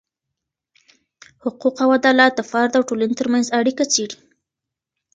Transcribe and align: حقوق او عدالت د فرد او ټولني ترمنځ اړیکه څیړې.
حقوق 1.43 1.75
او 1.83 1.89
عدالت 1.97 2.31
د 2.35 2.41
فرد 2.51 2.71
او 2.77 2.83
ټولني 2.89 3.15
ترمنځ 3.19 3.45
اړیکه 3.59 3.83
څیړې. 3.93 4.17